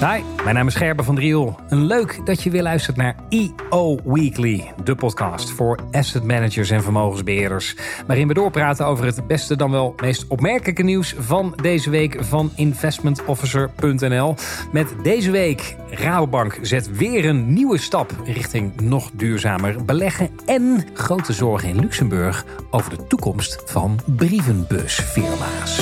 [0.00, 1.60] Hi, mijn naam is Gerben van Driel.
[1.68, 6.82] En leuk dat je weer luistert naar EO Weekly, de podcast voor asset managers en
[6.82, 7.76] vermogensbeheerders.
[8.06, 12.52] Waarin we doorpraten over het beste dan wel meest opmerkelijke nieuws van deze week van
[12.54, 14.34] investmentofficer.nl.
[14.72, 21.32] Met deze week Rabobank zet weer een nieuwe stap richting nog duurzamer beleggen en grote
[21.32, 25.80] zorgen in Luxemburg over de toekomst van brievenbusfirma's.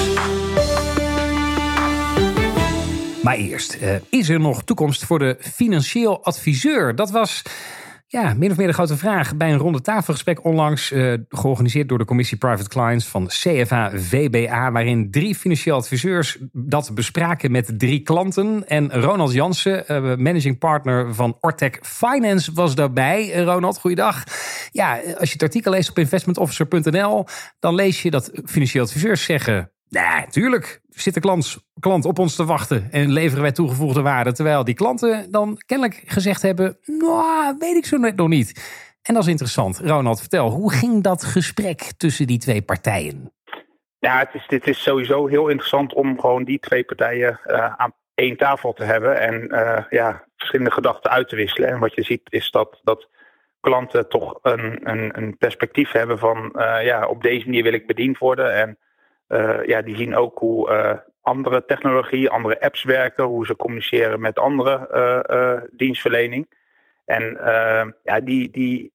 [3.23, 6.95] Maar eerst, uh, is er nog toekomst voor de financieel adviseur?
[6.95, 7.43] Dat was
[8.07, 11.99] ja, min of meer de grote vraag bij een ronde tafelgesprek onlangs, uh, georganiseerd door
[11.99, 18.01] de commissie Private Clients van CFA VBA, waarin drie financieel adviseurs dat bespraken met drie
[18.01, 18.69] klanten.
[18.69, 23.43] En Ronald Jansen, uh, managing partner van Ortec Finance, was daarbij.
[23.43, 24.25] Ronald, goeiedag.
[24.73, 27.25] Ja, als je het artikel leest op investmentofficer.nl,
[27.59, 32.37] dan lees je dat financieel adviseurs zeggen Nee, tuurlijk zit de klant, klant op ons
[32.37, 34.33] te wachten en leveren wij toegevoegde waarde.
[34.33, 38.76] Terwijl die klanten dan kennelijk gezegd hebben, nou, weet ik zo net nog niet.
[39.02, 39.79] En dat is interessant.
[39.79, 43.32] Ronald, vertel, hoe ging dat gesprek tussen die twee partijen?
[43.98, 47.93] Ja, het is, dit is sowieso heel interessant om gewoon die twee partijen uh, aan
[48.15, 51.68] één tafel te hebben en uh, ja, verschillende gedachten uit te wisselen.
[51.68, 53.09] En wat je ziet is dat, dat
[53.60, 57.87] klanten toch een, een, een perspectief hebben van, uh, ja, op deze manier wil ik
[57.87, 58.54] bediend worden.
[58.54, 58.79] En
[59.65, 64.38] ja, die zien ook hoe uh, andere technologie, andere apps werken, hoe ze communiceren met
[64.38, 64.88] andere
[65.31, 66.56] uh, dienstverlening.
[67.04, 67.38] En
[68.03, 68.93] ja, die, die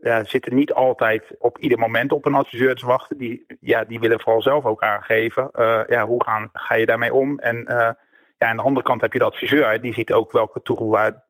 [0.00, 3.18] ja, zitten niet altijd op ieder moment op een adviseur te wachten.
[3.18, 5.50] Die, ja, die willen vooral zelf ook aangeven,
[5.86, 7.38] ja, hoe gaan, ga je daarmee om?
[7.38, 7.64] En
[8.38, 10.62] ja, aan de andere kant heb je de adviseur, die ziet ook welke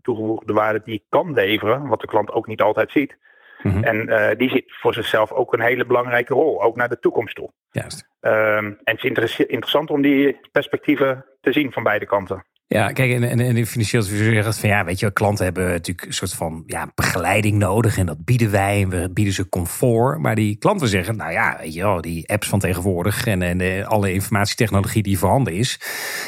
[0.03, 3.17] toegevoegde waarde die kan leveren, wat de klant ook niet altijd ziet.
[3.63, 3.85] Mm -hmm.
[3.85, 7.35] En uh, die ziet voor zichzelf ook een hele belangrijke rol, ook naar de toekomst
[7.35, 7.53] toe.
[7.71, 8.09] Juist.
[8.21, 12.45] Um, en het is interessant om die perspectieven te zien van beide kanten.
[12.69, 15.69] Ja, kijk, en, en, en de financieel adviseur zegt van ja, weet je, klanten hebben
[15.69, 19.49] natuurlijk een soort van ja, begeleiding nodig en dat bieden wij en we bieden ze
[19.49, 20.19] comfort.
[20.19, 23.85] Maar die klanten zeggen, nou ja, weet je die apps van tegenwoordig en, en de,
[23.87, 25.81] alle informatietechnologie die voorhanden is,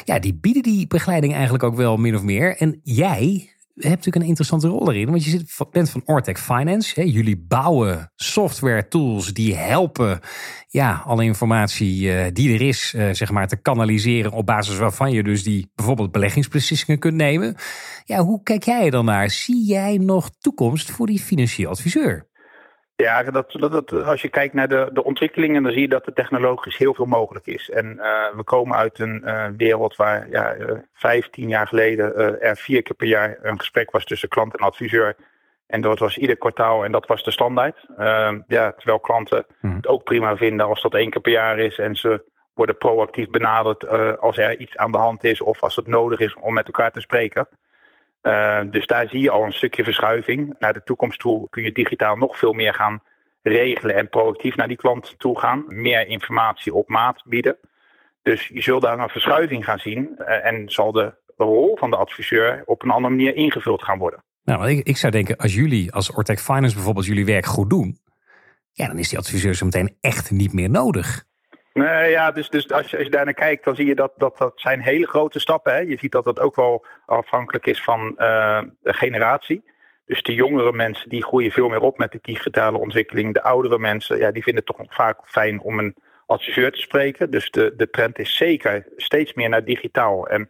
[0.03, 2.55] ja, die bieden die begeleiding eigenlijk ook wel min of meer.
[2.57, 3.53] En jij
[3.87, 5.09] hebt natuurlijk een interessante rol erin.
[5.09, 6.99] Want je zit, bent van Ortec Finance.
[6.99, 7.05] Hè.
[7.05, 10.19] Jullie bouwen software tools die helpen
[10.67, 14.31] ja, alle informatie uh, die er is, uh, zeg maar, te kanaliseren.
[14.31, 17.55] Op basis waarvan je dus die bijvoorbeeld beleggingsbeslissingen kunt nemen.
[18.05, 19.29] Ja, hoe kijk jij er dan naar?
[19.29, 22.28] Zie jij nog toekomst voor die financieel adviseur?
[23.03, 26.05] Ja, dat, dat, dat, als je kijkt naar de, de ontwikkelingen, dan zie je dat
[26.05, 27.69] er technologisch heel veel mogelijk is.
[27.69, 32.41] En uh, we komen uit een uh, wereld waar ja, uh, vijf, tien jaar geleden
[32.41, 35.15] er vier keer per jaar een gesprek was tussen klant en adviseur.
[35.67, 37.85] En dat was ieder kwartaal en dat was de standaard.
[37.97, 39.75] Ehm, ja, terwijl klanten hmm.
[39.75, 42.23] het ook prima vinden als dat één keer per jaar is en ze
[42.53, 43.87] worden proactief benaderd
[44.19, 46.91] als er iets aan de hand is of als het nodig is om met elkaar
[46.91, 47.47] te spreken.
[48.21, 50.55] Uh, dus daar zie je al een stukje verschuiving.
[50.59, 53.03] Naar de toekomst toe kun je digitaal nog veel meer gaan
[53.41, 55.63] regelen en proactief naar die klant toe gaan.
[55.67, 57.57] Meer informatie op maat bieden.
[58.21, 61.95] Dus je zult daar een verschuiving gaan zien uh, en zal de rol van de
[61.95, 64.23] adviseur op een andere manier ingevuld gaan worden.
[64.43, 67.99] Nou, ik, ik zou denken, als jullie als Ortec Finance bijvoorbeeld jullie werk goed doen,
[68.71, 71.23] ja, dan is die adviseur zo meteen echt niet meer nodig.
[71.73, 74.13] Nee, ja, dus, dus als, je, als je daar naar kijkt, dan zie je dat
[74.17, 75.73] dat, dat zijn hele grote stappen.
[75.73, 75.79] Hè.
[75.79, 79.63] Je ziet dat dat ook wel afhankelijk is van de generatie.
[80.05, 83.33] Dus de jongere mensen die groeien veel meer op met de digitale ontwikkeling.
[83.33, 87.31] De oudere mensen, ja, die vinden het toch vaak fijn om een adviseur te spreken.
[87.31, 90.27] Dus de, de trend is zeker steeds meer naar digitaal.
[90.27, 90.49] En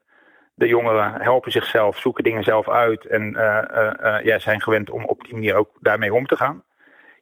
[0.56, 5.06] de jongeren helpen zichzelf, zoeken dingen zelf uit en uh, uh, ja, zijn gewend om
[5.06, 6.64] op die manier ook daarmee om te gaan.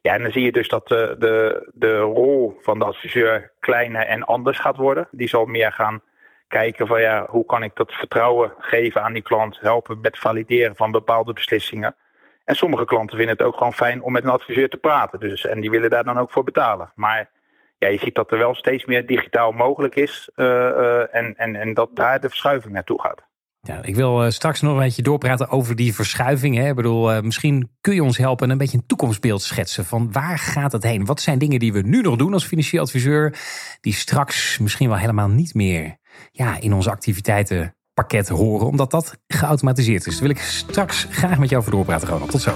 [0.08, 4.02] Ja, en dan zie je dus dat de, de, de rol van de adviseur kleiner
[4.02, 5.08] en anders gaat worden.
[5.10, 6.02] Die zal meer gaan
[6.46, 10.76] kijken van ja, hoe kan ik dat vertrouwen geven aan die klant, helpen met valideren
[10.76, 11.96] van bepaalde beslissingen.
[12.44, 15.20] En sommige klanten vinden het ook gewoon fijn om met een adviseur te praten.
[15.20, 16.92] Dus, en die willen daar dan ook voor betalen.
[16.94, 17.30] Maar
[17.78, 21.56] ja, je ziet dat er wel steeds meer digitaal mogelijk is uh, uh, en, en,
[21.56, 23.22] en dat daar de verschuiving naartoe gaat.
[23.60, 26.56] Ja, ik wil uh, straks nog een beetje doorpraten over die verschuiving.
[26.56, 26.68] Hè.
[26.68, 30.12] Ik bedoel, uh, misschien kun je ons helpen en een beetje een toekomstbeeld schetsen van
[30.12, 31.04] waar gaat het heen?
[31.04, 33.38] Wat zijn dingen die we nu nog doen als financieel adviseur,
[33.80, 35.96] die straks misschien wel helemaal niet meer
[36.30, 40.12] ja, in onze activiteitenpakket horen, omdat dat geautomatiseerd is.
[40.12, 42.30] Daar wil ik straks graag met jou over doorpraten, Ronald.
[42.30, 42.54] Tot zo.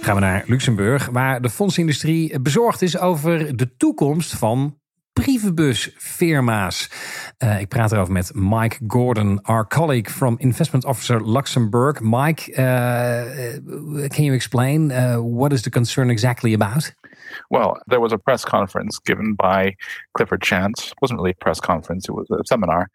[0.00, 4.80] Gaan we naar Luxemburg, waar de fondsindustrie bezorgd is over de toekomst van
[5.12, 6.90] brievenbusfirma's.
[7.38, 12.00] Uh, ik praat erover met Mike Gordon, our colleague from Investment Officer Luxembourg.
[12.00, 13.24] Mike, uh,
[14.08, 16.94] can you explain uh, what is the concern exactly about?
[17.48, 19.76] Well, there was a press conference given by
[20.12, 20.88] Clifford Chance.
[20.88, 22.88] It wasn't really a press conference; it was a seminar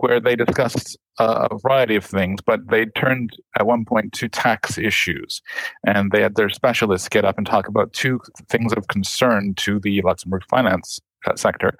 [0.00, 4.78] where they discussed a variety of things, but they turned at one point to tax
[4.78, 5.42] issues,
[5.86, 9.80] and they had their specialists get up and talk about two things of concern to
[9.80, 11.00] the Luxembourg finance
[11.36, 11.76] sector.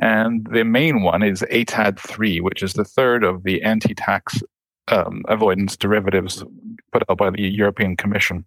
[0.00, 4.42] And the main one is ATAD 3, which is the third of the anti tax
[4.88, 6.44] um, avoidance derivatives
[6.92, 8.44] put out by the European Commission.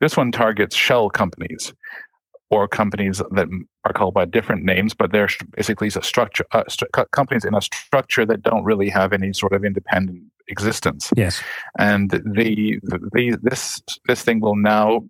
[0.00, 1.72] This one targets shell companies
[2.50, 3.48] or companies that
[3.84, 7.60] are called by different names, but they're basically a structure uh, st- companies in a
[7.60, 11.10] structure that don't really have any sort of independent existence.
[11.14, 11.42] Yes,
[11.78, 12.80] and the,
[13.12, 15.02] the this this thing will now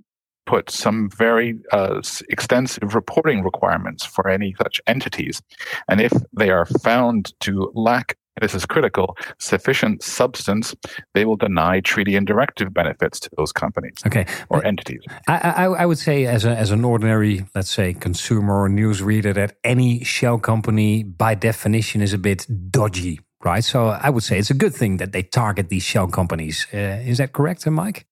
[0.48, 2.00] put some very uh,
[2.30, 5.42] extensive reporting requirements for any such entities,
[5.88, 10.72] and if they are found to lack this is critical, sufficient substance,
[11.12, 14.26] they will deny treaty and directive benefits to those companies okay.
[14.48, 15.02] or entities.
[15.26, 19.02] I, I, I, would say, as, a, as an ordinary, let's say, consumer or news
[19.02, 23.64] reader, that any shell company, by definition, is a bit dodgy, right?
[23.64, 26.66] So I would say it's a good thing that they target these shell companies.
[26.72, 28.06] Uh, is that correct, Mike?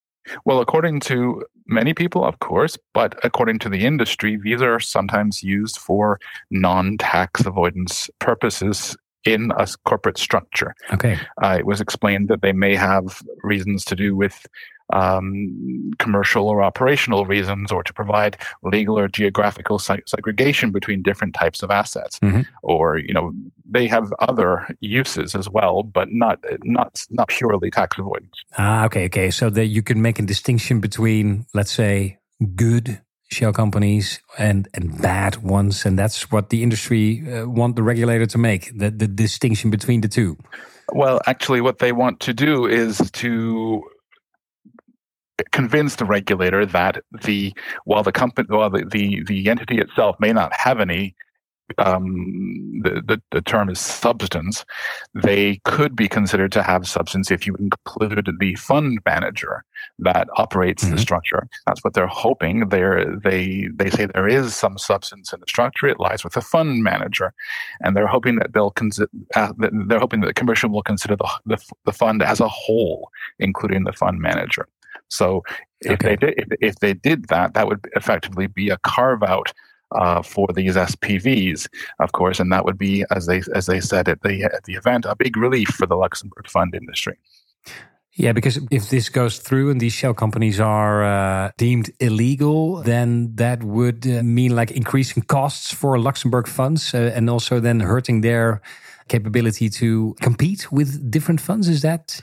[0.44, 5.42] Well, according to many people, of course, but according to the industry, these are sometimes
[5.42, 6.18] used for
[6.50, 8.96] non tax avoidance purposes
[9.26, 10.74] in a corporate structure.
[10.92, 11.18] Okay.
[11.42, 14.46] Uh, it was explained that they may have reasons to do with
[14.92, 21.62] um, commercial or operational reasons, or to provide legal or geographical segregation between different types
[21.62, 22.42] of assets, mm-hmm.
[22.62, 23.32] or you know
[23.68, 28.44] they have other uses as well, but not not not purely tax avoidance.
[28.58, 29.30] Ah, okay, okay.
[29.30, 32.18] So that you can make a distinction between, let's say,
[32.54, 37.82] good shell companies and and bad ones, and that's what the industry uh, want the
[37.82, 40.36] regulator to make the the distinction between the two.
[40.92, 43.82] Well, actually, what they want to do is to
[45.52, 47.52] convince the regulator that the
[47.84, 51.14] while the company while the, the, the entity itself may not have any
[51.78, 54.64] um, the, the, the term is substance,
[55.14, 59.64] they could be considered to have substance if you included the fund manager
[59.98, 60.94] that operates mm-hmm.
[60.94, 61.48] the structure.
[61.66, 62.68] That's what they're hoping.
[62.68, 65.86] They're, they they say there is some substance in the structure.
[65.86, 67.32] It lies with the fund manager,
[67.80, 69.10] and they're hoping that they'll consider.
[69.34, 73.10] Uh, they're hoping that the commission will consider the, the, the fund as a whole,
[73.38, 74.68] including the fund manager.
[75.08, 75.42] So
[75.80, 76.08] if okay.
[76.08, 79.52] they did if, if they did that, that would effectively be a carve out
[79.92, 81.68] uh, for these SPVs,
[82.00, 84.74] of course, and that would be, as they as they said at the at the
[84.74, 87.18] event, a big relief for the Luxembourg fund industry.
[88.18, 93.36] Yeah, because if this goes through and these shell companies are uh, deemed illegal, then
[93.36, 98.22] that would uh, mean like increasing costs for Luxembourg funds uh, and also then hurting
[98.22, 98.62] their
[99.08, 101.68] capability to compete with different funds.
[101.68, 102.22] Is that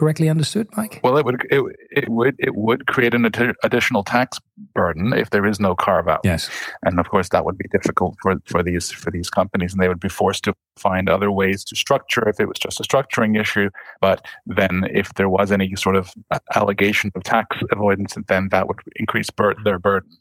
[0.00, 0.98] correctly understood, Mike?
[1.04, 3.26] Well, it would it, it would it would create an
[3.62, 4.38] additional tax
[4.74, 6.20] burden if there is no carve out.
[6.24, 6.48] Yes,
[6.82, 9.88] and of course that would be difficult for for these for these companies, and they
[9.88, 13.38] would be forced to find other ways to structure if it was just a structuring
[13.38, 13.68] issue.
[14.00, 16.14] But then, if there was any sort of
[16.54, 20.16] allegation of tax avoidance, then that would increase bur- their burden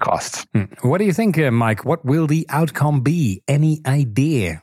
[0.00, 0.46] costs.
[0.54, 0.64] Hmm.
[0.80, 1.84] What do you think, uh, Mike?
[1.84, 3.42] What will the outcome be?
[3.46, 4.62] Any idea?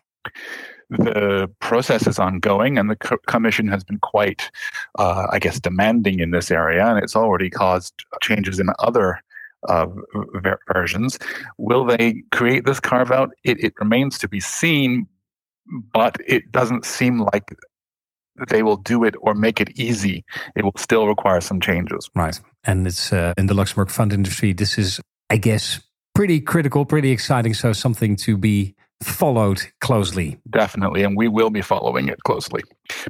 [0.97, 4.49] The process is ongoing, and the co- commission has been quite,
[4.99, 9.21] uh, I guess, demanding in this area, and it's already caused changes in other
[9.67, 9.87] uh,
[10.35, 11.19] ver- versions.
[11.57, 13.31] Will they create this carve out?
[13.43, 15.07] It, it remains to be seen,
[15.93, 17.55] but it doesn't seem like
[18.49, 20.25] they will do it or make it easy.
[20.55, 22.09] It will still require some changes.
[22.15, 24.53] Right, and it's uh, in the Luxembourg fund industry.
[24.53, 25.79] This is, I guess,
[26.15, 27.53] pretty critical, pretty exciting.
[27.53, 30.39] So something to be followed closely.
[30.49, 32.61] Definitely, and we will be following it closely.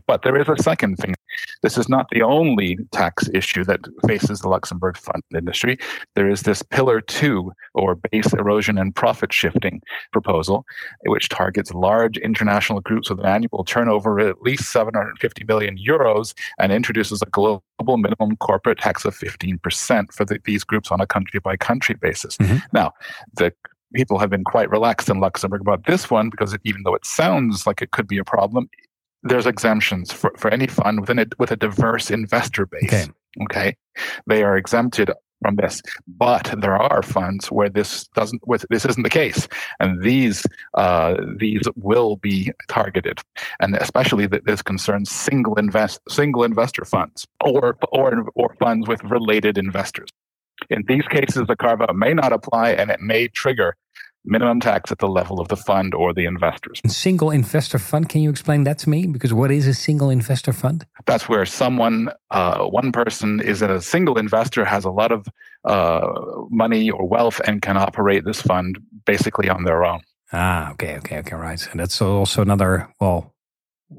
[0.08, 1.16] But there is a second thing.
[1.62, 5.78] This is not the only tax issue that faces the Luxembourg fund industry.
[6.16, 9.82] There is this Pillar 2, or base erosion and profit shifting
[10.12, 10.66] proposal,
[11.06, 16.34] which targets large international groups with an annual turnover of at least 750 million euros
[16.60, 21.08] and introduces a global minimum corporate tax of 15% for the, these groups on a
[21.08, 22.38] country by country basis.
[22.38, 22.58] Mm-hmm.
[22.72, 22.94] Now,
[23.34, 23.54] the
[23.94, 27.66] people have been quite relaxed in Luxembourg about this one because even though it sounds
[27.66, 28.70] like it could be a problem,
[29.24, 32.84] there's exemptions for, for any fund within it with a diverse investor base.
[32.86, 33.06] Okay.
[33.44, 33.78] okay.
[34.28, 39.04] They are exempted from this, but there are funds where this doesn't, with this isn't
[39.04, 39.48] the case,
[39.80, 40.46] and these
[40.76, 43.20] uh, these will be targeted,
[43.60, 49.04] and especially that this concerns single invest single investor funds or or or funds with
[49.04, 50.10] related investors.
[50.70, 53.76] In these cases, the carve out may not apply, and it may trigger
[54.26, 56.80] minimum tax at the level of the fund or the investors.
[56.86, 58.10] A single investor fund.
[58.10, 59.08] Can you explain that to me?
[59.08, 60.86] Because what is a single investor fund?
[61.06, 65.28] That's where someone, uh, one person, is a single investor, has a lot of
[65.66, 66.08] uh,
[66.50, 70.02] money or wealth, and can operate this fund basically on their own.
[70.32, 71.68] Ah, okay, okay, okay, right.
[71.72, 73.33] And that's also another well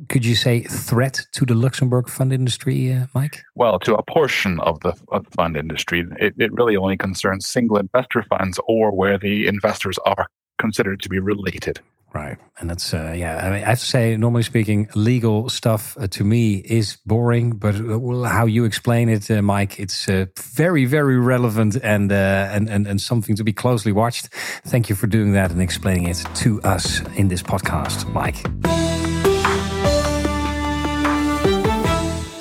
[0.09, 3.43] could you say threat to the Luxembourg fund industry, uh, Mike?
[3.55, 4.95] Well, to a portion of the,
[5.31, 10.27] fund industry, it, it really only concerns single investor funds or where the investors are
[10.59, 11.81] considered to be related.
[12.15, 13.39] Right, and that's uh, yeah.
[13.39, 17.57] I, mean, I have to say, normally speaking, legal stuff uh, to me is boring.
[17.57, 22.51] But uh, how you explain it, uh, Mike, it's uh, very, very relevant and uh,
[22.53, 24.29] and and and something to be closely watched.
[24.65, 28.45] Thank you for doing that and explaining it to us in this podcast, Mike.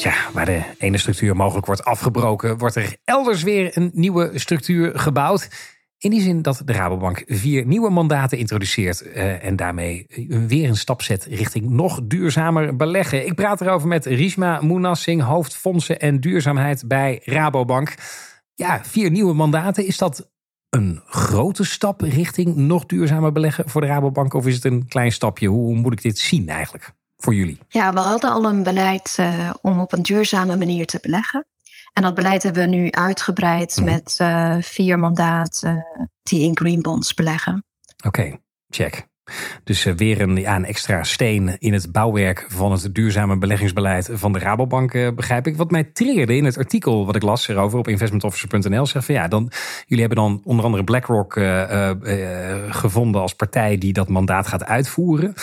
[0.03, 4.99] Ja, waar de ene structuur mogelijk wordt afgebroken, wordt er elders weer een nieuwe structuur
[4.99, 5.49] gebouwd.
[5.97, 10.05] In die zin dat de Rabobank vier nieuwe mandaten introduceert uh, en daarmee
[10.47, 13.25] weer een stap zet richting nog duurzamer beleggen.
[13.25, 17.95] Ik praat erover met Rishma Moenassing, hoofdfondsen en duurzaamheid bij Rabobank.
[18.53, 19.85] Ja, vier nieuwe mandaten.
[19.87, 20.31] Is dat
[20.69, 24.33] een grote stap richting nog duurzamer beleggen voor de Rabobank?
[24.33, 25.47] Of is het een klein stapje?
[25.47, 26.93] Hoe moet ik dit zien eigenlijk?
[27.23, 27.59] Voor jullie?
[27.67, 31.45] Ja, we hadden al een beleid uh, om op een duurzame manier te beleggen.
[31.93, 33.85] En dat beleid hebben we nu uitgebreid mm.
[33.85, 35.85] met uh, vier mandaten
[36.23, 37.65] die in green bonds beleggen.
[38.05, 39.07] Oké, okay, check.
[39.63, 44.33] Dus eh, weer een, ja, extra steen in het bouwwerk van het duurzame beleggingsbeleid van
[44.33, 45.57] de Rabobank, eh, begrijp ik.
[45.57, 49.27] Wat mij triggerde in het artikel wat ik las erover op investmentofficer.nl, zegt van ja,
[49.27, 49.51] dan,
[49.85, 51.91] jullie hebben dan onder andere BlackRock uh,
[52.69, 55.33] gevonden als partij die dat mandaat gaat uitvoeren.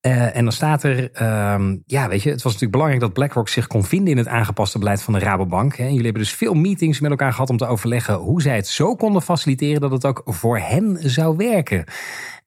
[0.00, 3.66] en dan staat er, ehm, ja, weet je, het was natuurlijk belangrijk dat BlackRock zich
[3.66, 5.76] kon vinden in het aangepaste beleid van de Rabobank.
[5.76, 5.84] Hè.
[5.84, 8.94] Jullie hebben dus veel meetings met elkaar gehad om te overleggen hoe zij het zo
[8.94, 11.84] konden faciliteren dat het ook voor hen zou werken.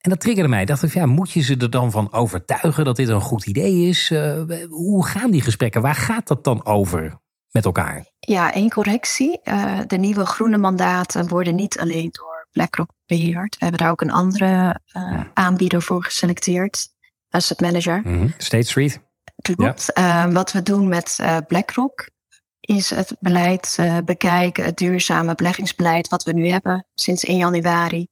[0.02, 0.62] En dat triggerde mij.
[0.62, 3.46] Ik dacht ik, ja, moet je ze er dan van overtuigen dat dit een goed
[3.46, 4.10] idee is?
[4.10, 5.82] Uh, hoe gaan die gesprekken?
[5.82, 7.20] Waar gaat dat dan over
[7.52, 8.06] met elkaar?
[8.20, 9.40] Ja, één correctie.
[9.44, 13.58] Uh, de nieuwe groene mandaten worden niet alleen door BlackRock beheerd.
[13.58, 16.88] We hebben daar ook een andere uh, aanbieder voor geselecteerd.
[17.30, 18.02] Asset manager.
[18.04, 18.34] Mm -hmm.
[18.38, 19.02] State Street.
[19.42, 19.92] Klopt.
[19.94, 20.32] Ja.
[20.32, 22.10] wat we doen met BlackRock
[22.60, 28.08] is het beleid bekijken, het duurzame beleggingsbeleid wat we nu hebben sinds 1 januari.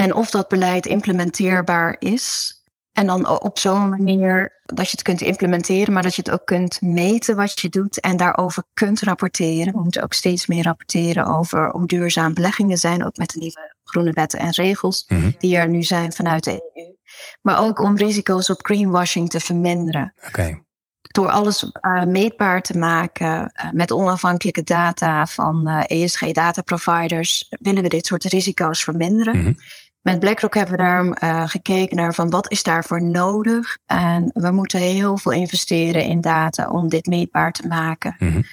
[0.00, 2.54] En of dat beleid implementeerbaar is.
[2.92, 6.46] En dan op zo'n manier dat je het kunt implementeren, maar dat je het ook
[6.46, 9.72] kunt meten wat je doet en daarover kunt rapporteren.
[9.72, 13.74] We moeten ook steeds meer rapporteren over hoe duurzaam beleggingen zijn, ook met de nieuwe
[13.84, 15.30] groene wetten en regels mhm.
[15.38, 16.94] die er nu zijn vanuit de EU.
[17.42, 20.14] Maar ook om risico's op greenwashing te verminderen.
[20.26, 20.64] Okay.
[21.00, 27.46] Door alles uh, meetbaar te maken uh, met onafhankelijke data van uh, eh, ESG-data providers,
[27.60, 29.36] willen we dit soort risico's verminderen.
[29.36, 29.56] Mm -hmm.
[30.02, 33.78] Met BlackRock hebben we daar uh, gekeken naar van wat is daarvoor nodig.
[33.86, 38.14] En we moeten heel veel investeren in data om dit meetbaar te maken.
[38.18, 38.44] -hmm.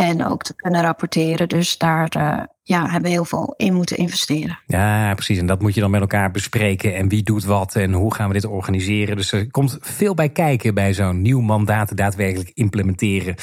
[0.00, 1.48] En ook te kunnen rapporteren.
[1.48, 4.58] Dus daar uh, ja, hebben we heel veel in moeten investeren.
[4.66, 5.38] Ja, precies.
[5.38, 6.94] En dat moet je dan met elkaar bespreken.
[6.94, 9.16] En wie doet wat en hoe gaan we dit organiseren.
[9.16, 13.34] Dus er komt veel bij kijken bij zo'n nieuw mandaat daadwerkelijk implementeren.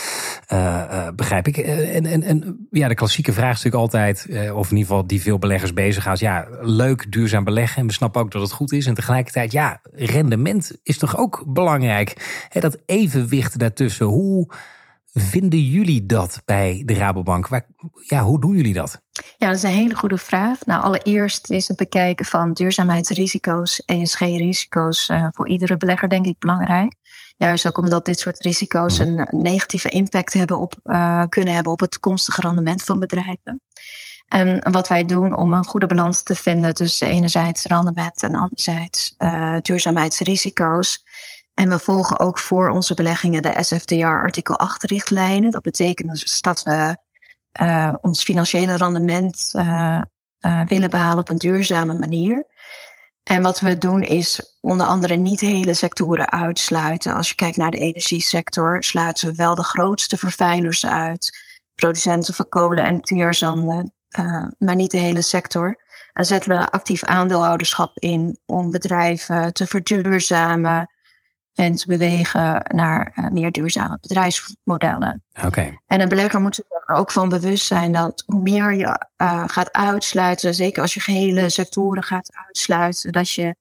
[0.54, 1.58] Uh, uh, begrijp ik.
[1.58, 5.22] En, en, en ja, de klassieke vraag is natuurlijk altijd, of in ieder geval die
[5.22, 6.20] veel beleggers bezighoudt.
[6.20, 7.82] Ja, leuk duurzaam beleggen.
[7.82, 8.86] En we snappen ook dat het goed is.
[8.86, 12.48] En tegelijkertijd, ja, rendement is toch ook belangrijk.
[12.60, 14.06] Dat evenwicht daartussen.
[14.06, 14.48] Hoe
[15.20, 17.48] vinden jullie dat bij de Rabobank?
[17.48, 17.66] Waar,
[18.08, 19.02] ja, hoe doen jullie dat?
[19.38, 20.66] Ja, dat is een hele goede vraag.
[20.66, 26.96] Nou, allereerst is het bekijken van duurzaamheidsrisico's, ESG-risico's uh, voor iedere belegger denk ik belangrijk.
[27.38, 31.80] Juist ook omdat dit soort risico's een negatieve impact hebben op, uh, kunnen hebben op
[31.80, 33.62] het toekomstige rendement van bedrijven.
[34.28, 39.16] En wat wij doen om een goede balans te vinden tussen enerzijds rendement en anderzijds
[39.18, 41.04] uh, duurzaamheidsrisico's,
[41.58, 45.52] en we volgen ook voor onze beleggingen de SFDR artikel 8 richtlijnen.
[45.52, 46.98] Dat betekent dus dat we
[47.62, 50.02] uh, ons financiële rendement uh,
[50.40, 52.46] uh, willen behalen op een duurzame manier.
[53.24, 57.14] En wat we doen is onder andere niet hele sectoren uitsluiten.
[57.14, 61.38] Als je kijkt naar de energiesector, sluiten we wel de grootste vervuilers uit.
[61.76, 63.94] Producenten van kolen en teerzanden,
[64.58, 65.76] maar niet de hele sector.
[66.14, 70.90] En zetten we actief aandeelhouderschap in om bedrijven te verduurzamen
[71.58, 75.24] en te bewegen naar uh, meer duurzame bedrijfsmodellen.
[75.46, 75.78] Oké.
[75.88, 79.44] En een belegger moet zich er ook van bewust zijn dat hoe meer je uh,
[79.48, 83.56] gaat uitsluiten, zeker als je gehele sectoren gaat uitsluiten, dat je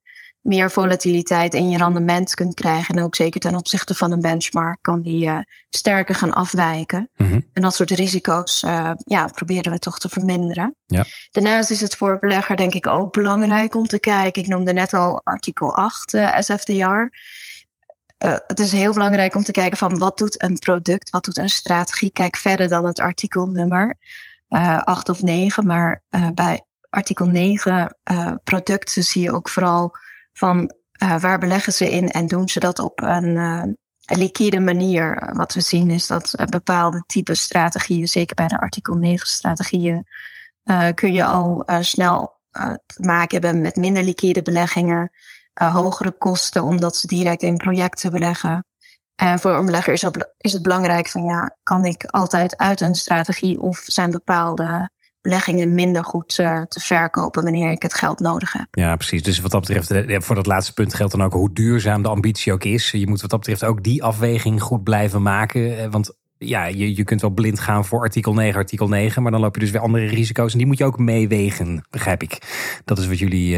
[0.47, 2.95] meer volatiliteit in je rendement kunt krijgen.
[2.95, 5.39] En ook zeker ten opzichte van een benchmark kan die uh,
[5.69, 7.09] sterker gaan afwijken.
[7.17, 7.39] Mhm.
[7.53, 10.75] En dat soort risico's uh, ja, proberen we toch te verminderen.
[10.85, 11.05] Ja.
[11.31, 14.41] Daarnaast is het voor belegger denk ik ook belangrijk om te kijken.
[14.41, 17.09] Ik noemde net al artikel 8 uh, SFDR.
[18.47, 21.49] Het is heel belangrijk om te kijken van wat doet een product, wat doet een
[21.49, 22.11] strategie.
[22.11, 23.97] Kijk verder dan het artikelnummer.
[24.47, 27.97] 8 of 9, maar bij artikel 9
[28.43, 29.95] producten zie je ook vooral
[30.33, 30.71] van
[31.03, 33.63] uh, waar beleggen ze in en doen ze dat op een uh,
[34.05, 35.31] liquide manier.
[35.35, 40.07] Wat we zien is dat uh, bepaalde type strategieën, zeker bij de artikel 9 strategieën,
[40.93, 42.39] kun je al snel
[42.85, 45.11] te maken hebben met minder liquide beleggingen,
[45.65, 48.65] hogere kosten omdat ze direct in projecten beleggen.
[49.15, 52.81] En voor een belegger is het, is het belangrijk van ja, kan ik altijd uit
[52.81, 54.89] een strategie of zijn bepaalde
[55.21, 58.67] beleggingen minder goed uh, te verkopen wanneer ik het geld nodig heb.
[58.71, 59.23] Ja, precies.
[59.23, 62.09] Dus wat dat betreft, eh, voor dat laatste punt geldt dan ook hoe duurzaam de
[62.09, 62.91] ambitie ook is.
[62.91, 65.79] Je moet wat dat betreft ook die afweging goed blijven maken.
[65.79, 69.31] Eh, want ja, je, je kunt wel blind gaan voor artikel 9, artikel 9, maar
[69.31, 72.37] dan loop je dus weer andere risico's en die moet je ook meewegen, begrijp ik.
[72.85, 73.57] Dat is wat jullie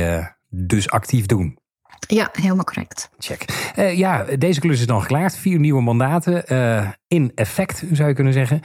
[0.50, 1.59] dus actief doen.
[2.08, 3.10] Ja, helemaal correct.
[3.18, 3.72] Check.
[3.75, 5.36] Uh, ja, deze klus is dan geklaard.
[5.36, 8.62] Vier nieuwe mandaten uh, in effect, zou je kunnen zeggen.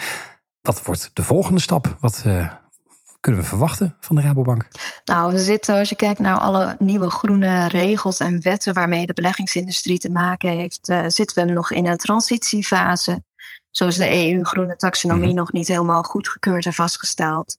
[0.61, 1.97] Wat wordt de volgende stap?
[2.01, 2.25] Wat,
[3.21, 4.69] kunnen we verwachten van de Rabobank?
[5.05, 9.13] Nou, we zitten, als je kijkt naar alle nieuwe groene regels en wetten waarmee de
[9.13, 13.23] beleggingsindustrie te maken heeft, zitten we nog in een transitiefase.
[13.71, 15.35] Zo is de EU-groene taxonomie mm.
[15.35, 17.57] nog niet helemaal goedgekeurd en vastgesteld.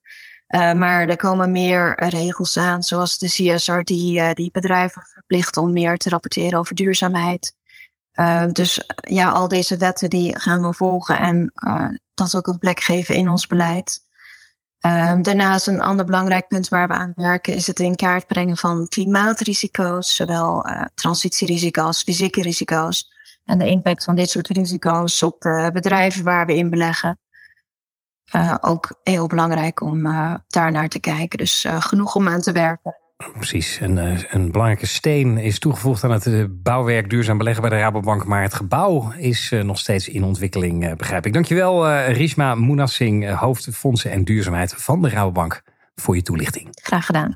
[0.48, 5.58] Uh, maar er komen meer regels aan, zoals de CSR, die, uh, die bedrijven verplicht
[5.58, 7.56] om meer te rapporteren over duurzaamheid.
[8.52, 11.54] dus ja, al deze wetten die gaan we volgen en
[12.14, 14.04] dat ook een plek geven in ons beleid.
[15.22, 18.88] Daarnaast een ander belangrijk punt waar we aan werken is het in kaart brengen van
[18.88, 23.12] klimaatrisico's, zowel transitierisico's, fysieke risico's
[23.46, 25.40] en de impact van dit soort risico's op
[25.74, 27.20] bedrijven waar we in beleggen.
[28.36, 31.38] Uh, ook heel belangrijk om uh, daar naar te kijken.
[31.38, 32.96] Dus genoeg om aan te werken.
[33.34, 33.80] Precies.
[33.82, 33.98] Een,
[34.30, 38.26] een belangrijke steen is toegevoegd aan het bouwwerk duurzaam beleggen bij de Rabobank.
[38.26, 41.34] Maar het gebouw is nog steeds in ontwikkeling, begrijp ik.
[41.34, 45.62] Dankjewel, Rishma Moenassing, hoofd fondsen en duurzaamheid van de Rabobank,
[45.96, 46.68] voor je toelichting.
[46.72, 47.34] Graag gedaan.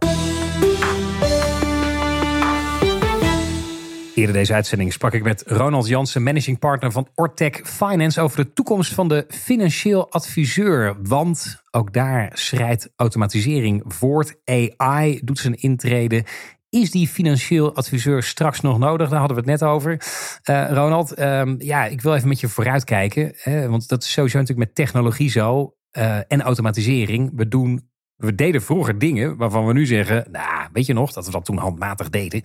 [4.19, 8.53] Eerder deze uitzending sprak ik met Ronald Jansen, managing partner van Ortec Finance, over de
[8.53, 10.95] toekomst van de financieel adviseur.
[11.01, 14.36] Want ook daar schrijdt automatisering voort.
[14.45, 16.25] AI doet zijn intrede.
[16.69, 19.10] Is die financieel adviseur straks nog nodig?
[19.10, 20.01] Daar hadden we het net over.
[20.49, 23.36] Uh, Ronald, um, ja, ik wil even met je vooruitkijken.
[23.69, 25.73] Want dat is sowieso natuurlijk met technologie zo.
[25.97, 27.32] Uh, en automatisering.
[27.36, 31.25] We doen we deden vroeger dingen waarvan we nu zeggen, nou, weet je nog, dat
[31.25, 32.41] we dat toen handmatig deden.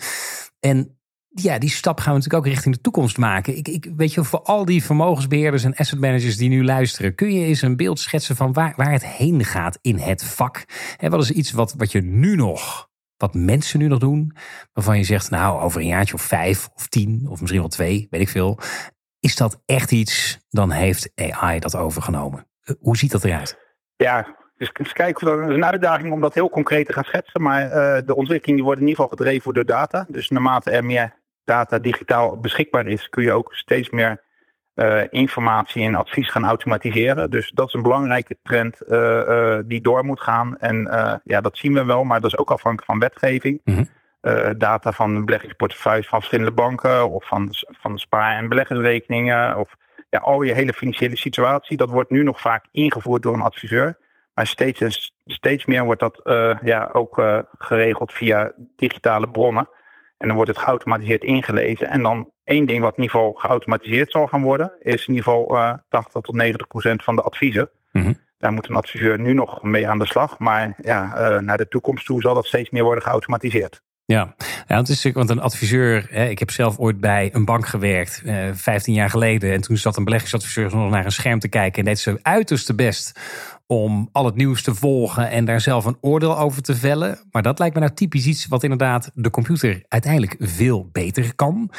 [0.61, 0.99] En
[1.35, 3.57] ja, die stap gaan we natuurlijk ook richting de toekomst maken.
[3.57, 7.33] Ik, ik weet je, voor al die vermogensbeheerders en asset managers die nu luisteren, kun
[7.33, 10.65] je eens een beeld schetsen van waar, waar het heen gaat in het vak?
[10.97, 14.37] En wat is iets wat, wat je nu nog, wat mensen nu nog doen,
[14.73, 18.07] waarvan je zegt, nou, over een jaartje of vijf of tien of misschien wel twee,
[18.11, 18.59] weet ik veel.
[19.21, 22.47] Is dat echt iets, dan heeft AI dat overgenomen.
[22.79, 23.59] Hoe ziet dat eruit?
[23.97, 27.43] Ja, dus kijken, het is een uitdaging om dat heel concreet te gaan schetsen.
[27.43, 30.07] Maar uh, de ontwikkeling die wordt in ieder geval gedreven door data.
[30.09, 34.23] Dus naarmate er meer data digitaal beschikbaar is, kun je ook steeds meer
[34.75, 37.31] uh, informatie en advies gaan automatiseren.
[37.31, 40.59] Dus dat is een belangrijke trend uh, die door moet gaan.
[40.59, 40.89] En
[41.25, 43.61] ja, dat zien we wel, maar dat is ook afhankelijk van wetgeving.
[43.65, 44.59] Mm -hmm.
[44.59, 49.57] data van beleggingsportefeuilles van verschillende banken of van, van spaar- en beleggersrekeningen.
[49.57, 49.75] Of
[50.11, 53.99] ja, al je hele financiële situatie, dat wordt nu nog vaak ingevoerd door een adviseur.
[54.35, 56.21] Maar steeds, steeds meer wordt dat
[56.63, 57.23] ja, ook
[57.59, 59.69] geregeld via digitale bronnen.
[60.25, 61.91] En dan wordt het geautomatiseerd ingelezen.
[61.91, 65.25] En dan één ding wat in ieder geval geautomatiseerd zal gaan worden, is in ieder
[65.25, 67.71] geval uh, 80 tot 90 procent van de adviezen.
[67.93, 68.17] Mm -hmm.
[68.39, 70.39] Daar moet een adviseur nu nog mee aan de slag.
[70.39, 73.83] Maar ja, naar de toekomst toe zal dat steeds meer worden geautomatiseerd.
[74.07, 74.35] Ja,
[74.67, 78.23] ja het is, want een adviseur, hè, ik heb zelf ooit bij een bank gewerkt,
[78.25, 79.53] eh, 15 jaar geleden.
[79.53, 82.75] En toen zat een beleggingsadviseur nog naar een scherm te kijken en deed ze uiterste
[82.75, 83.21] best
[83.67, 87.19] om al het nieuws te volgen en daar zelf een oordeel over te vellen.
[87.31, 91.71] Maar dat lijkt me nou typisch iets wat inderdaad de computer uiteindelijk veel beter kan.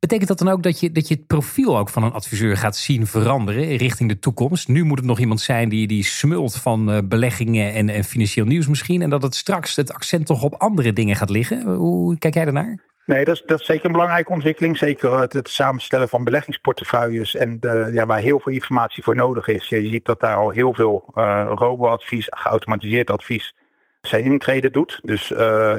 [0.00, 2.76] Betekent dat dan ook dat je, dat je het profiel ook van een adviseur gaat
[2.76, 4.68] zien veranderen richting de toekomst?
[4.68, 8.46] Nu moet het nog iemand zijn die, die smult van uh, beleggingen en, en financieel
[8.46, 9.02] nieuws misschien.
[9.02, 11.74] En dat het straks het accent toch op andere dingen gaat liggen.
[11.74, 12.87] Hoe kijk jij daarnaar?
[13.08, 14.78] Nee, dat is, dat zeker een belangrijke ontwikkeling.
[14.78, 19.48] Zeker het, het samenstellen van beleggingsportefeuilles en de, ja, waar heel veel informatie voor nodig
[19.48, 19.68] is.
[19.68, 23.54] Je ziet dat daar al heel veel uh, robo-advies, geautomatiseerd advies
[24.00, 25.00] zijn intrede doet.
[25.02, 25.28] Dus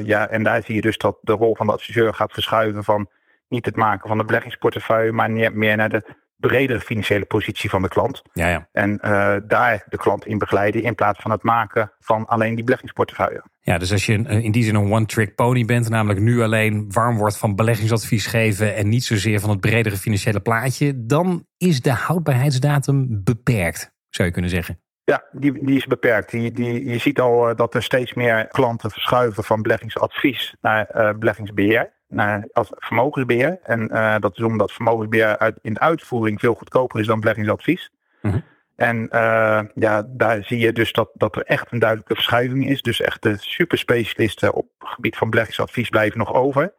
[0.03, 3.09] ja, en daar zie je dus dat de rol van de adviseur gaat verschuiven van
[3.47, 6.03] niet het maken van de beleggingsportefeuille, maar meer naar de
[6.39, 8.21] bredere financiële positie van de klant.
[8.33, 8.67] Ja, ja.
[8.71, 12.63] En uh, daar de klant in begeleiden in plaats van het maken van alleen die
[12.63, 13.43] beleggingsportefeuille.
[13.59, 17.17] Ja, dus als je in die zin een one-trick pony bent, namelijk nu alleen warm
[17.17, 21.91] wordt van beleggingsadvies geven en niet zozeer van het bredere financiële plaatje, dan is de
[21.91, 24.79] houdbaarheidsdatum beperkt, zou je kunnen zeggen.
[25.03, 26.31] Ja, die, die is beperkt.
[26.31, 30.89] Die, die, je ziet al eh, dat er steeds meer klanten verschuiven van beleggingsadvies naar
[30.95, 33.59] uh, beleggingsbeheer naar als vermogensbeheer.
[33.63, 37.91] En uh, dat is omdat vermogensbeheer uit, in de uitvoering veel goedkoper is dan beleggingsadvies.
[38.21, 38.43] Mm
[38.75, 42.81] En uh, ja, daar zie je dus dat, dat er echt een duidelijke verschuiving is.
[42.81, 46.73] Dus echt de superspecialisten op het gebied van beleggingsadvies blijven nog over.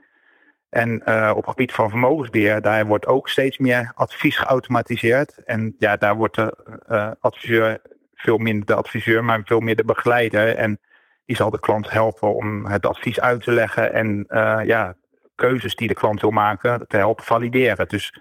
[0.68, 5.44] En uh, op het gebied van vermogensbeheer, daar wordt ook steeds meer advies geautomatiseerd.
[5.44, 7.80] En ja, daar wordt de adviseur
[8.14, 10.56] veel minder de adviseur, maar veel meer de begeleider.
[10.56, 10.80] En
[11.24, 14.24] die zal de klant helpen om het advies uit te leggen en
[14.66, 14.96] ja,
[15.40, 17.88] keuzes die de klant wil maken te helpen valideren.
[17.88, 18.14] Dus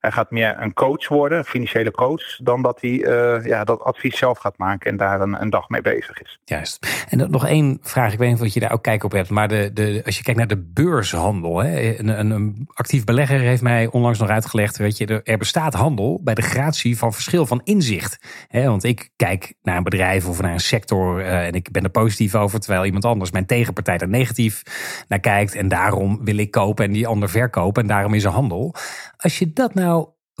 [0.00, 3.82] hij gaat meer een coach worden, een financiële coach, dan dat hij uh, ja, dat
[3.82, 6.38] advies zelf gaat maken en daar een, een, dag mee bezig is.
[6.44, 7.06] Juist.
[7.08, 9.48] En nog één vraag, ik weet niet of je daar ook kijk op hebt, maar
[9.48, 13.86] de, de, als je kijkt naar de beurshandel, hè, een, een, actief belegger heeft mij
[13.86, 18.18] onlangs nog uitgelegd, weet je, er bestaat handel bij de gratie van verschil van inzicht.
[18.48, 21.84] Hè, want ik kijk naar een bedrijf of naar een sector uh, en ik ben
[21.84, 24.62] er positief over, terwijl iemand anders, mijn tegenpartij, er negatief
[25.08, 28.30] naar kijkt en daarom wil ik kopen en die ander verkopen en daarom is er
[28.30, 28.74] handel.
[29.16, 29.89] Als je dat nou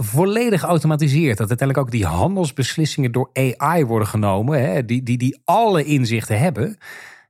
[0.02, 1.38] volledig automatiseert.
[1.38, 6.38] Dat uiteindelijk ook die handelsbeslissingen door AI worden genomen, hè, die, die, die alle inzichten
[6.38, 6.78] hebben.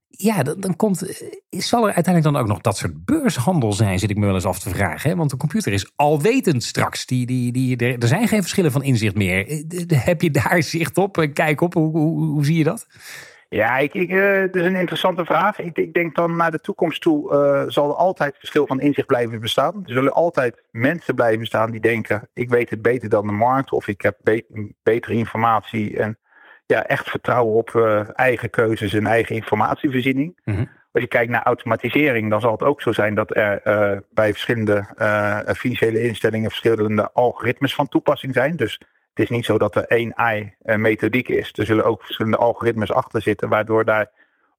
[0.08, 3.98] Ja, dan, dan komt, eh, zal er uiteindelijk dan ook nog dat soort beurshandel zijn,
[3.98, 5.10] zit ik me wel eens af te vragen.
[5.10, 5.16] Hè?
[5.16, 7.06] Want de computer is alwetend straks.
[7.06, 9.48] Die, die, die, er, zijn geen verschillen van inzicht meer.
[9.48, 11.28] Eh, heb je daar zicht op?
[11.32, 12.86] Kijk op, hoe, hoe, hoe zie je dat?
[13.52, 15.58] Ja, ik, ik, uh, dat is een interessante vraag.
[15.58, 19.06] Ik, ik, denk dan naar de toekomst toe uh, zal er altijd verschil van inzicht
[19.06, 19.74] blijven bestaan.
[19.74, 23.72] Er zullen altijd mensen blijven bestaan die denken: ik weet het beter dan de markt
[23.72, 26.18] of ik heb be betere informatie en
[26.66, 30.40] ja, echt vertrouwen op uh, eigen keuzes en eigen informatievoorziening.
[30.44, 30.68] Mm -hmm.
[30.92, 34.84] Als je kijkt naar automatisering, dan zal het ook zo zijn dat er bij verschillende
[35.56, 38.56] financiële instellingen verschillende algoritmes van toepassing zijn.
[38.56, 38.80] Dus
[39.20, 41.52] is niet zo dat er één AI-methodiek is.
[41.54, 44.10] Er zullen ook verschillende algoritmes achter zitten, waardoor daar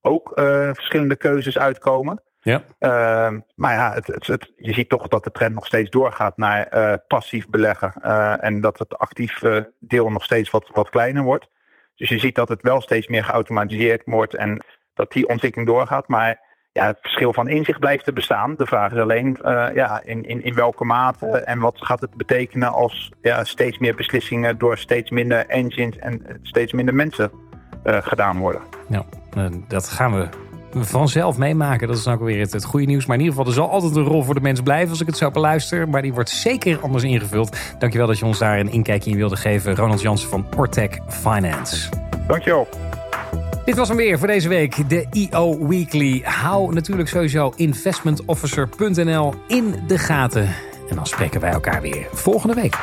[0.01, 2.21] ook uh, verschillende keuzes uitkomen.
[2.41, 2.63] Ja.
[2.79, 6.37] Uh, maar ja, het, het, het, je ziet toch dat de trend nog steeds doorgaat
[6.37, 7.93] naar uh, passief beleggen.
[8.03, 9.41] Uh, en dat het actief
[9.79, 11.49] deel nog steeds wat, wat kleiner wordt.
[11.95, 16.07] Dus je ziet dat het wel steeds meer geautomatiseerd wordt en dat die ontwikkeling doorgaat.
[16.07, 16.39] Maar
[16.71, 18.55] ja, het verschil van inzicht blijft er bestaan.
[18.57, 22.15] De vraag is alleen uh, ja, in, in, in welke mate en wat gaat het
[22.15, 27.31] betekenen als ja, steeds meer beslissingen door steeds minder engines en steeds minder mensen
[27.83, 28.61] uh, gedaan worden.
[28.89, 29.05] Ja,
[29.67, 30.27] dat gaan we
[30.79, 31.87] vanzelf meemaken.
[31.87, 33.05] Dat is nou ook weer het, het, goede nieuws.
[33.05, 35.07] Maar in ieder geval, er zal altijd een rol voor de mens blijven als ik
[35.07, 35.89] het zo beluister.
[35.89, 37.57] Maar die wordt zeker anders ingevuld.
[37.79, 39.75] Dankjewel dat je ons daar een inkijkje in wilde geven.
[39.75, 41.89] Ronald Jansen van Portec Finance.
[42.27, 42.67] Dankjewel.
[43.65, 46.21] Dit was hem weer voor deze week, de EO Weekly.
[46.23, 50.55] Hou natuurlijk sowieso investmentofficer.nl in de gaten.
[50.89, 52.79] En dan spreken wij elkaar weer volgende week.